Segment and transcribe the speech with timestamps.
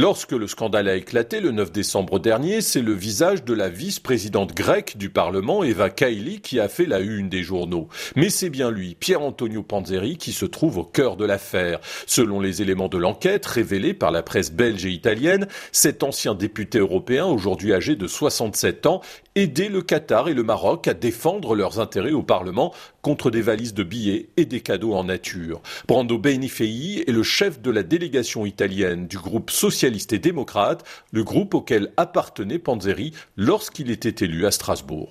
[0.00, 4.54] Lorsque le scandale a éclaté le 9 décembre dernier, c'est le visage de la vice-présidente
[4.54, 7.88] grecque du Parlement, Eva Kaili, qui a fait la une des journaux.
[8.14, 11.80] Mais c'est bien lui, Pierre Antonio Panzeri, qui se trouve au cœur de l'affaire.
[12.06, 16.78] Selon les éléments de l'enquête révélés par la presse belge et italienne, cet ancien député
[16.78, 19.00] européen, aujourd'hui âgé de 67 ans,
[19.34, 22.72] aidait le Qatar et le Maroc à défendre leurs intérêts au Parlement
[23.02, 25.60] contre des valises de billets et des cadeaux en nature.
[25.86, 31.24] Brando Benifei est le chef de la délégation italienne du groupe socialiste et démocrate, le
[31.24, 35.10] groupe auquel appartenait Panzeri lorsqu'il était élu à Strasbourg.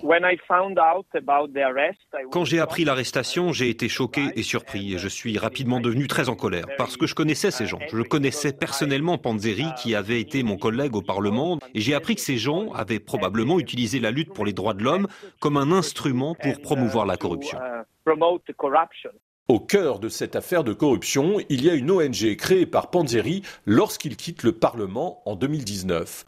[2.30, 6.28] Quand j'ai appris l'arrestation, j'ai été choqué et surpris et je suis rapidement devenu très
[6.28, 7.80] en colère parce que je connaissais ces gens.
[7.92, 12.20] Je connaissais personnellement Panzeri qui avait été mon collègue au Parlement et j'ai appris que
[12.20, 15.08] ces gens avaient probablement utilisé la lutte pour les droits de l'homme
[15.40, 17.58] comme un instrument pour promouvoir la corruption.
[19.50, 23.40] Au cœur de cette affaire de corruption, il y a une ONG créée par Panzeri
[23.64, 26.26] lorsqu'il quitte le Parlement en 2019.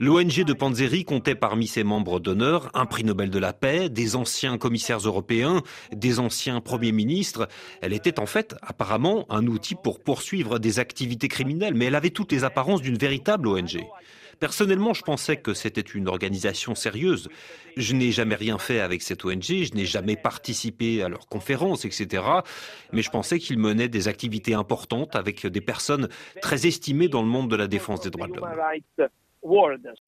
[0.00, 4.16] L'ONG de Panzeri comptait parmi ses membres d'honneur un prix Nobel de la paix, des
[4.16, 7.48] anciens commissaires européens, des anciens premiers ministres.
[7.80, 12.10] Elle était en fait apparemment un outil pour poursuivre des activités criminelles, mais elle avait
[12.10, 13.80] toutes les apparences d'une véritable ONG.
[14.38, 17.28] Personnellement, je pensais que c'était une organisation sérieuse.
[17.76, 21.84] Je n'ai jamais rien fait avec cette ONG, je n'ai jamais participé à leurs conférences,
[21.84, 22.22] etc.
[22.92, 26.08] Mais je pensais qu'ils menaient des activités importantes avec des personnes
[26.42, 29.10] très estimées dans le monde de la défense des droits de l'homme.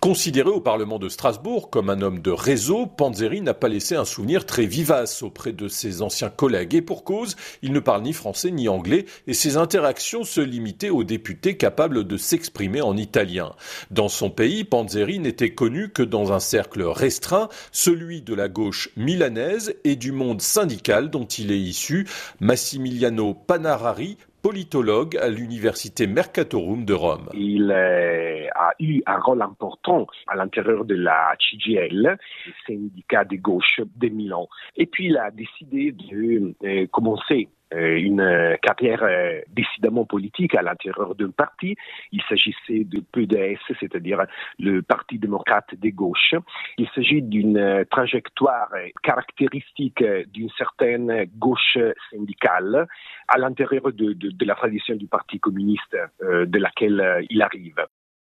[0.01, 4.05] Considéré au Parlement de Strasbourg comme un homme de réseau, Panzeri n'a pas laissé un
[4.05, 6.75] souvenir très vivace auprès de ses anciens collègues.
[6.75, 10.91] Et pour cause, il ne parle ni français ni anglais et ses interactions se limitaient
[10.91, 13.53] aux députés capables de s'exprimer en italien.
[13.91, 18.91] Dans son pays, Panzeri n'était connu que dans un cercle restreint, celui de la gauche
[18.97, 22.07] milanaise et du monde syndical dont il est issu.
[22.41, 27.29] Massimiliano Panarari politologue à l'université Mercatorum de Rome.
[27.35, 32.17] Il a eu un rôle important à l'intérieur de la CGL,
[32.67, 34.49] syndicat de gauche de Milan.
[34.77, 40.55] Et puis il a décidé de euh, commencer euh, une euh, carrière euh, décidément politique
[40.55, 41.77] à l'intérieur d'un parti.
[42.13, 44.25] Il s'agissait de PDS, c'est-à-dire
[44.59, 46.35] le Parti démocrate des gauches.
[46.79, 48.69] Il s'agit d'une trajectoire
[49.03, 50.03] caractéristique
[50.33, 51.79] d'une certaine gauche
[52.11, 52.87] syndicale
[53.29, 57.87] à l'intérieur de, la tradition du Parti communiste de laquelle il arrive.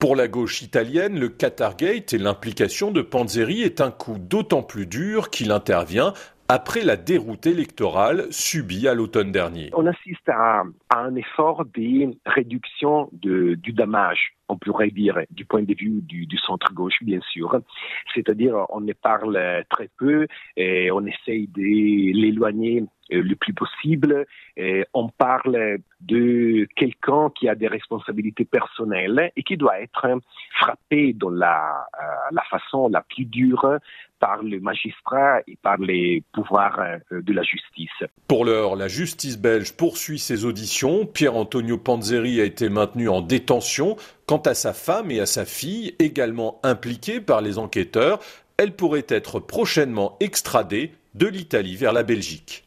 [0.02, 4.88] Pour la gauche italienne, le Qatargate et l'implication de Panzeri est un coup d'autant plus
[4.88, 6.14] dur qu'il intervient
[6.52, 9.70] après la déroute électorale subie à l'automne dernier.
[9.74, 10.64] On assiste à,
[10.94, 16.38] un effort de réduction de, du dommage on pourrait dire, du point de vue du,
[16.38, 17.62] centre-gauche, bien sûr.
[18.14, 24.26] C'est-à-dire, on ne parle très peu et on essaye de l'éloigner euh, le plus possible.
[24.94, 30.08] On parle de quelqu'un qui a des responsabilités personnelles et qui doit être
[30.60, 33.78] frappé dans la, euh, façon la plus dure
[34.20, 37.90] par le magistrat et par les pouvoirs euh, de la justice.
[38.28, 41.06] Pour l'heure, la justice belge poursuit ses auditions.
[41.06, 43.96] Pierre-Antonio Panzeri a été maintenu en détention.
[44.26, 48.20] Quant à sa femme et à sa fille, également impliquées par les enquêteurs,
[48.58, 52.66] elles pourraient être prochainement extradées de l'Italie vers la Belgique.